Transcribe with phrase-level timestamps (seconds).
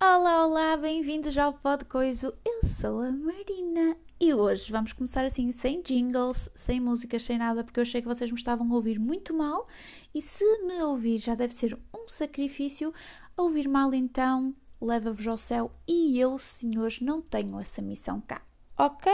[0.00, 2.32] Olá, olá, bem-vindos ao Pod Coiso.
[2.44, 7.64] Eu sou a Marina e hoje vamos começar assim, sem jingles, sem músicas, sem nada,
[7.64, 9.66] porque eu achei que vocês me estavam a ouvir muito mal
[10.14, 12.94] e se me ouvir já deve ser um sacrifício.
[13.36, 18.40] A ouvir mal, então, leva-vos ao céu e eu, senhores, não tenho essa missão cá,
[18.78, 19.12] ok?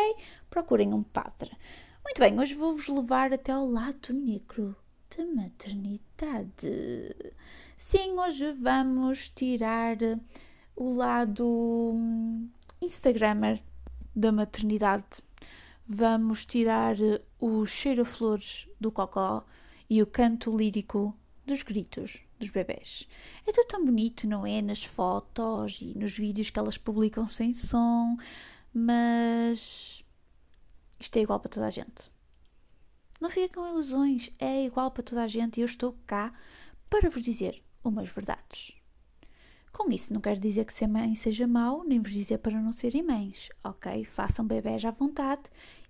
[0.50, 1.50] Procurem um padre.
[2.04, 4.76] Muito bem, hoje vou-vos levar até ao lado negro
[5.16, 7.16] da maternidade.
[7.78, 9.96] Sim, hoje vamos tirar
[10.76, 11.46] o lado
[11.94, 12.48] hum,
[12.80, 13.62] Instagrammer
[14.14, 15.22] da maternidade.
[15.86, 16.96] Vamos tirar
[17.38, 19.44] o cheiro a flores do cocó
[19.88, 21.14] e o canto lírico
[21.46, 23.06] dos gritos dos bebés.
[23.46, 24.62] É tudo tão bonito, não é?
[24.62, 28.16] Nas fotos e nos vídeos que elas publicam sem som,
[28.72, 30.02] mas
[30.98, 32.10] isto é igual para toda a gente.
[33.20, 36.32] Não fiquem com ilusões, é igual para toda a gente e eu estou cá
[36.90, 38.74] para vos dizer umas verdades.
[39.74, 42.72] Com isso, não quero dizer que ser mãe seja mau, nem vos dizer para não
[42.72, 44.04] serem mães, ok?
[44.04, 45.42] Façam bebés à vontade.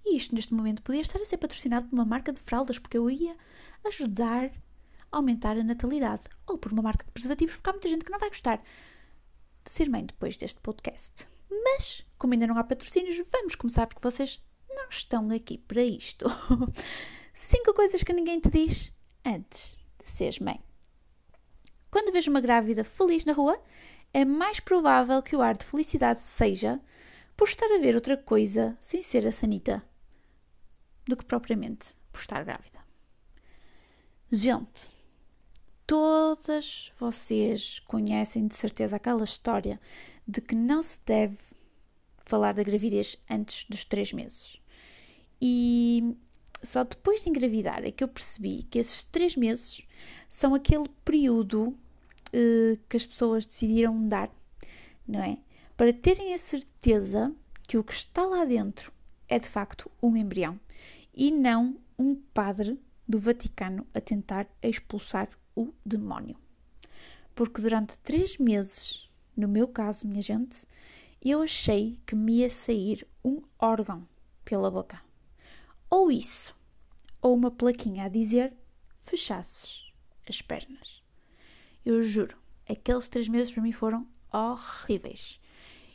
[0.03, 2.97] E isto, neste momento, podia estar a ser patrocinado por uma marca de fraldas, porque
[2.97, 3.37] eu ia
[3.87, 4.47] ajudar
[5.13, 6.23] a aumentar a natalidade.
[6.47, 9.71] Ou por uma marca de preservativos, porque há muita gente que não vai gostar de
[9.71, 11.29] ser mãe depois deste podcast.
[11.51, 16.25] Mas, como ainda não há patrocínios, vamos começar porque vocês não estão aqui para isto.
[17.35, 18.91] Cinco coisas que ninguém te diz
[19.27, 20.59] antes de seres mãe.
[21.95, 23.57] Quando vejo uma grávida feliz na rua,
[24.13, 26.81] é mais provável que o ar de felicidade seja
[27.37, 29.81] por estar a ver outra coisa sem ser a sanita
[31.07, 32.81] do que propriamente por estar grávida.
[34.29, 34.93] Gente,
[35.87, 39.81] todas vocês conhecem de certeza aquela história
[40.27, 41.39] de que não se deve
[42.27, 44.61] falar da gravidez antes dos três meses.
[45.41, 46.17] E
[46.61, 49.87] só depois de engravidar é que eu percebi que esses três meses
[50.29, 51.79] são aquele período
[52.35, 54.31] uh, que as pessoas decidiram dar,
[55.07, 55.39] não é?
[55.77, 57.35] Para terem a certeza
[57.67, 58.93] que o que está lá dentro
[59.29, 60.59] é de facto um embrião
[61.15, 62.79] e não um padre
[63.09, 66.37] do Vaticano a tentar expulsar o demónio.
[67.35, 70.67] Porque durante três meses, no meu caso, minha gente,
[71.25, 74.07] eu achei que me ia sair um órgão
[74.45, 75.01] pela boca.
[75.91, 76.55] Ou isso,
[77.21, 78.53] ou uma plaquinha a dizer
[79.05, 79.93] fechasses
[80.29, 81.04] as pernas.
[81.85, 82.37] Eu juro,
[82.69, 85.41] aqueles três meses para mim foram horríveis.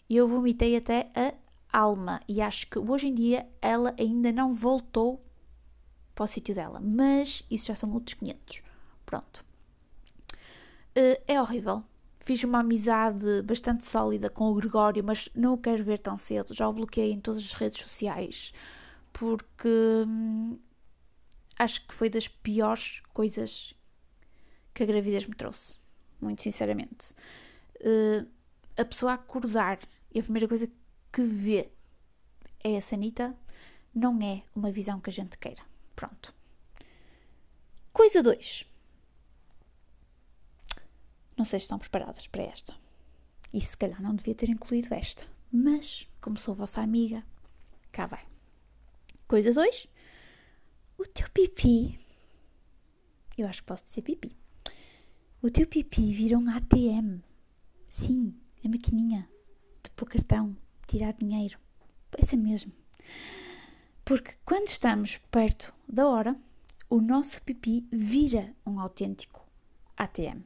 [0.09, 1.33] Eu vomitei até a
[1.72, 2.22] alma.
[2.27, 5.23] E acho que hoje em dia ela ainda não voltou
[6.16, 6.79] para o sítio dela.
[6.79, 8.61] Mas isso já são outros 500.
[9.05, 9.45] Pronto.
[10.97, 11.83] Uh, é horrível.
[12.21, 16.53] Fiz uma amizade bastante sólida com o Gregório, mas não o quero ver tão cedo.
[16.53, 18.53] Já o bloqueei em todas as redes sociais.
[19.11, 20.59] Porque hum,
[21.57, 23.73] acho que foi das piores coisas
[24.74, 25.80] que a gravidez me trouxe
[26.22, 27.13] muito sinceramente.
[27.80, 28.28] Uh,
[28.78, 29.80] a pessoa acordar
[30.13, 30.69] e a primeira coisa
[31.12, 31.69] que vê
[32.63, 33.35] é a sanita,
[33.94, 35.62] não é uma visão que a gente queira.
[35.96, 36.34] Pronto.
[37.91, 38.66] Coisa 2.
[41.38, 42.75] Não sei se estão preparadas para esta.
[43.53, 45.25] E se calhar não devia ter incluído esta.
[45.51, 47.24] Mas, como sou vossa amiga,
[47.91, 48.25] cá vai.
[49.28, 49.88] Coisa 2.
[50.97, 52.00] O teu pipi.
[53.38, 54.38] Eu acho que posso dizer pipi
[55.41, 57.22] o teu pipi vira um ATM.
[57.88, 59.27] Sim, a maquininha
[59.81, 60.55] de pôr cartão,
[60.85, 61.57] tirar dinheiro.
[62.17, 62.73] Essa mesmo.
[64.03, 66.35] Porque quando estamos perto da hora,
[66.89, 69.47] o nosso pipi vira um autêntico
[69.95, 70.41] ATM.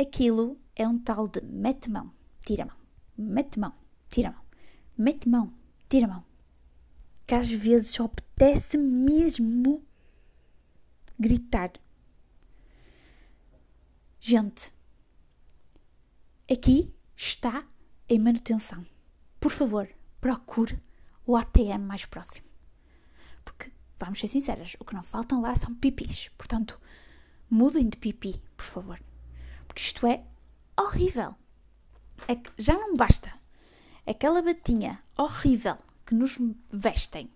[0.00, 2.10] Aquilo é um tal de mete mão,
[2.46, 2.76] tira mão,
[3.18, 3.74] mete mão,
[4.08, 4.42] tira mão,
[4.96, 5.52] mete mão,
[5.88, 6.24] tira mão.
[7.26, 9.84] Que às vezes só apetece mesmo
[11.18, 11.72] gritar
[14.24, 14.72] Gente,
[16.48, 17.66] aqui está
[18.08, 18.86] em manutenção.
[19.40, 19.88] Por favor,
[20.20, 20.80] procure
[21.26, 22.46] o ATM mais próximo.
[23.44, 26.28] Porque, vamos ser sinceras, o que não faltam lá são pipis.
[26.38, 26.80] Portanto,
[27.50, 29.02] mudem de pipi, por favor.
[29.66, 30.24] Porque isto é
[30.78, 31.34] horrível.
[32.28, 33.34] É que já não basta
[34.06, 35.76] aquela batinha horrível
[36.06, 36.38] que nos
[36.70, 37.28] vestem,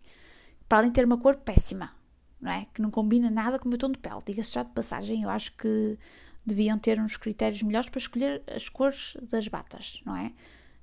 [0.68, 1.92] para além de ter uma cor péssima,
[2.40, 2.68] não é?
[2.72, 4.22] Que não combina nada com o meu tom de pele.
[4.24, 5.98] Diga-se já de passagem, eu acho que
[6.46, 10.32] deviam ter uns critérios melhores para escolher as cores das batas, não é?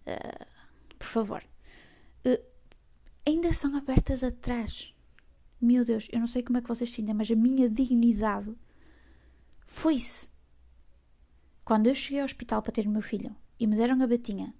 [0.05, 0.45] Uh,
[0.99, 1.43] por favor.
[2.25, 2.43] Uh,
[3.25, 4.93] ainda são abertas atrás.
[5.61, 8.53] Meu Deus, eu não sei como é que vocês sentem, mas a minha dignidade
[9.65, 10.29] foi-se.
[11.63, 14.53] Quando eu cheguei ao hospital para ter o meu filho e me deram a batinha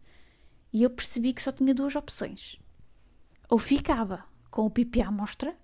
[0.72, 2.58] e eu percebi que só tinha duas opções.
[3.50, 5.56] Ou ficava com o pipi à mostra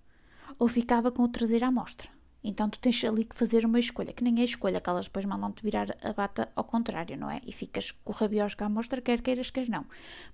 [0.57, 2.18] ou ficava com o traseiro à mostra.
[2.43, 5.25] Então tu tens ali que fazer uma escolha, que nem é escolha, que elas depois
[5.25, 7.41] mandam-te virar a bata ao contrário, não é?
[7.45, 9.85] E ficas com o rabiosca à mostra, quer queiras, quer não.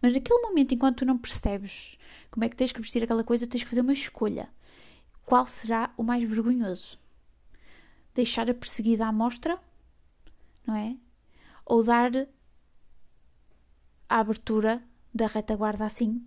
[0.02, 1.98] Mas naquele momento, enquanto tu não percebes
[2.30, 4.50] como é que tens que vestir aquela coisa, tens que fazer uma escolha.
[5.26, 7.00] Qual será o mais vergonhoso?
[8.14, 9.60] Deixar a perseguida à mostra,
[10.66, 10.96] não é?
[11.66, 12.12] Ou dar
[14.08, 16.24] a abertura da retaguarda assim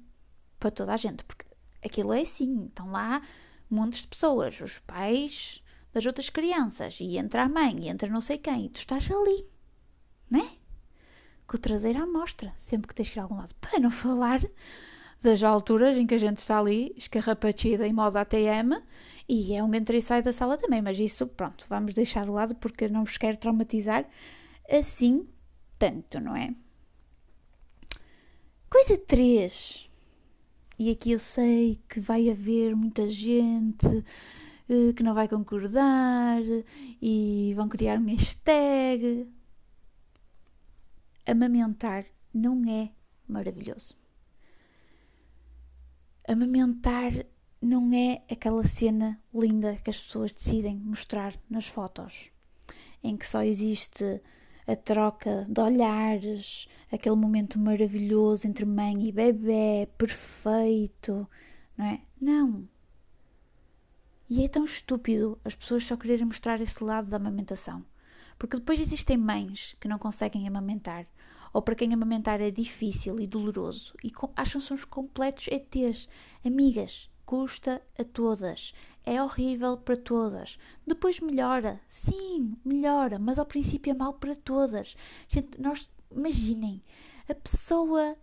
[0.58, 1.46] para toda a gente, porque
[1.84, 3.22] aquilo é assim, estão lá
[3.70, 5.62] montes de pessoas, os pais
[5.98, 9.10] das outras crianças, e entra a mãe, e entra não sei quem, e tu estás
[9.10, 9.44] ali,
[10.30, 10.48] né?
[11.44, 13.90] Com o traseiro à mostra, sempre que tens que ir a algum lado, para não
[13.90, 14.40] falar
[15.20, 18.80] das alturas em que a gente está ali, escarrapachida em modo ATM,
[19.28, 22.30] e é um entra e sai da sala também, mas isso, pronto, vamos deixar de
[22.30, 24.08] lado porque não vos quero traumatizar
[24.70, 25.28] assim
[25.78, 26.54] tanto, não é?
[28.70, 29.90] Coisa 3.
[30.78, 34.04] E aqui eu sei que vai haver muita gente
[34.94, 36.40] que não vai concordar
[37.00, 39.26] e vão criar um hashtag.
[41.26, 42.90] Amamentar não é
[43.26, 43.96] maravilhoso.
[46.26, 47.12] Amamentar
[47.60, 52.30] não é aquela cena linda que as pessoas decidem mostrar nas fotos,
[53.02, 54.20] em que só existe
[54.66, 61.26] a troca de olhares, aquele momento maravilhoso entre mãe e bebê, perfeito,
[61.76, 62.00] não é?
[62.20, 62.68] Não.
[64.28, 67.84] E é tão estúpido as pessoas só quererem mostrar esse lado da amamentação.
[68.38, 71.06] Porque depois existem mães que não conseguem amamentar,
[71.52, 76.08] ou para quem amamentar é difícil e doloroso, e acham-se uns completos ETs.
[76.44, 78.72] Amigas, custa a todas
[79.08, 80.58] é horrível para todas.
[80.86, 84.96] Depois melhora, sim, melhora, mas ao princípio é mal para todas.
[85.26, 86.82] Gente, nós imaginem,
[87.26, 88.16] a pessoa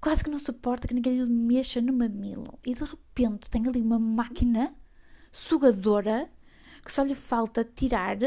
[0.00, 3.80] quase que não suporta que ninguém lhe mexa no mamilo e de repente tem ali
[3.80, 4.74] uma máquina
[5.32, 6.30] sugadora
[6.84, 8.18] que só lhe falta tirar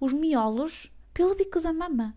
[0.00, 2.16] os miolos pelo bico da mama.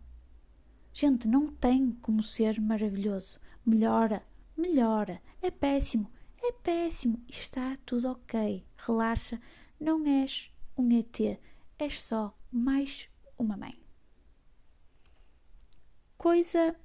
[0.93, 3.39] Gente, não tem como ser maravilhoso.
[3.65, 5.21] Melhora, melhora.
[5.41, 6.11] É péssimo,
[6.41, 7.21] é péssimo.
[7.27, 8.65] Está tudo ok.
[8.77, 9.39] Relaxa.
[9.79, 11.39] Não és um ET.
[11.77, 13.77] És só mais uma mãe.
[16.17, 16.75] Coisa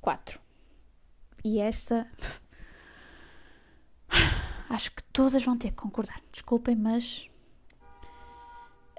[0.00, 0.40] 4.
[1.44, 2.10] E esta.
[4.68, 6.20] Acho que todas vão ter que concordar.
[6.30, 7.30] Desculpem, mas.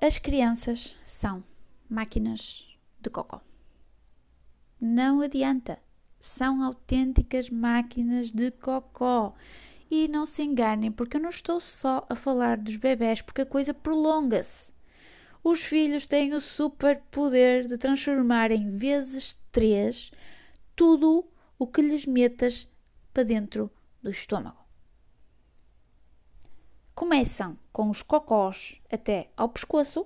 [0.01, 1.43] As crianças são
[1.89, 2.67] máquinas
[2.99, 3.41] de cocó.
[4.79, 5.77] Não adianta
[6.19, 9.33] são autênticas máquinas de cocó.
[9.89, 13.45] E não se enganem, porque eu não estou só a falar dos bebés, porque a
[13.45, 14.71] coisa prolonga-se.
[15.43, 20.11] Os filhos têm o super poder de transformar em vezes três
[20.75, 21.25] tudo
[21.57, 22.67] o que lhes metas
[23.11, 23.71] para dentro
[24.03, 24.59] do estômago.
[26.99, 30.05] Começam com os cocós até ao pescoço,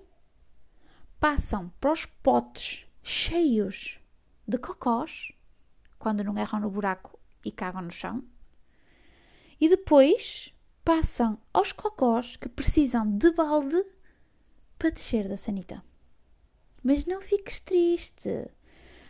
[1.19, 3.99] passam para os potes cheios
[4.47, 5.31] de cocós
[5.97, 8.23] quando não erram no buraco e cagam no chão.
[9.59, 10.53] E depois
[10.85, 13.83] passam aos cocós que precisam de balde
[14.77, 15.83] para descer da sanita.
[16.83, 18.51] Mas não fiques triste,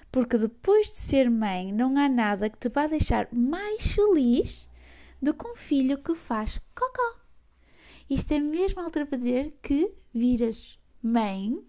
[0.10, 4.70] porque depois de ser mãe não há nada que te vá deixar mais feliz
[5.22, 7.23] do que um filho que faz cocó.
[8.10, 11.66] Isto é mesmo a altura para dizer que viras mãe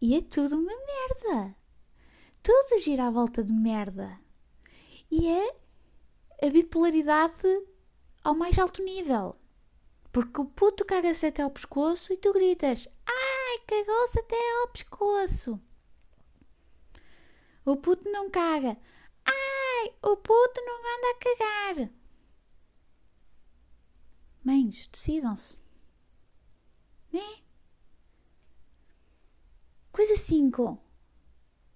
[0.00, 1.56] e é tudo uma merda.
[2.42, 4.20] Tudo gira à volta de merda
[5.10, 5.56] e é
[6.42, 7.66] a bipolaridade
[8.22, 9.36] ao mais alto nível.
[10.12, 15.60] Porque o puto caga-se até ao pescoço e tu gritas: Ai, cagou-se até ao pescoço.
[17.64, 18.76] O puto não caga.
[19.24, 21.90] Ai, o puto não anda a cagar.
[24.44, 25.63] Mães, decidam-se.
[27.14, 27.36] Né?
[29.92, 30.76] Coisa 5.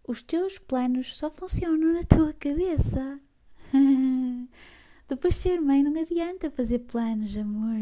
[0.08, 3.20] Os teus planos só funcionam na tua cabeça.
[5.06, 7.78] Depois de ser mãe não adianta fazer planos, amor.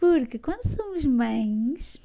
[0.00, 2.00] Porque quando somos mães,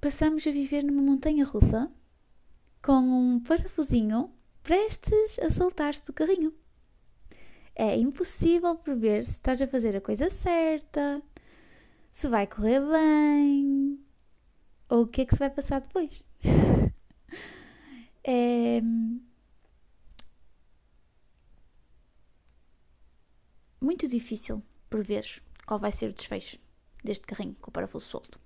[0.00, 1.88] passamos a viver numa montanha russa
[2.82, 6.52] com um parafusinho prestes a soltar-se do carrinho.
[7.80, 11.22] É impossível prever se estás a fazer a coisa certa,
[12.10, 14.00] se vai correr bem
[14.88, 16.24] ou o que é que se vai passar depois.
[18.24, 18.80] é
[23.80, 25.24] muito difícil prever
[25.64, 26.58] qual vai ser o desfecho
[27.04, 28.40] deste carrinho com o parafuso solto.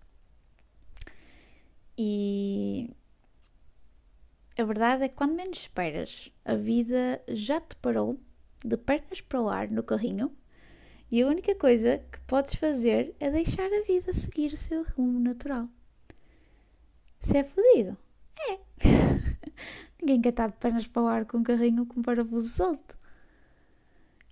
[1.96, 2.94] E
[4.58, 8.20] a verdade é que quando menos esperas, a vida já te parou
[8.64, 10.30] de pernas para o ar no carrinho
[11.10, 15.18] E a única coisa que podes fazer é deixar a vida seguir o seu rumo
[15.20, 15.68] natural.
[17.20, 17.96] Se é fodido,
[18.48, 18.58] é.
[20.00, 22.96] Ninguém quer estar de pernas para o ar com um carrinho com um parafuso solto.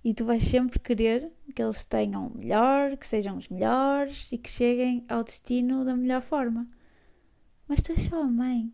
[0.03, 4.37] E tu vais sempre querer que eles tenham o melhor, que sejam os melhores e
[4.37, 6.67] que cheguem ao destino da melhor forma.
[7.67, 8.73] Mas tu és só a mãe.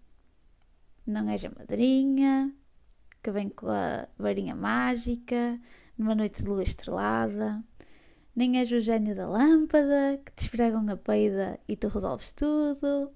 [1.06, 2.54] Não és a madrinha,
[3.28, 5.60] que vem com a varinha mágica,
[5.98, 7.62] numa noite de lua estrelada.
[8.34, 13.12] Nem és o gênio da lâmpada, que te esfregam a peida e tu resolves tudo.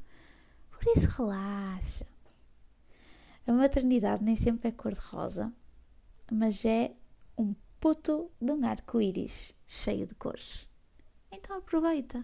[0.69, 2.05] Por isso relaxa.
[3.47, 5.53] A maternidade nem sempre é cor-de-rosa,
[6.29, 6.93] mas é
[7.37, 10.67] um puto de um arco-íris cheio de cores.
[11.31, 12.21] Então aproveita.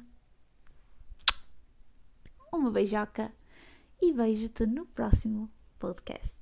[2.51, 3.32] Uma beijoca
[4.01, 6.37] e vejo-te no próximo podcast.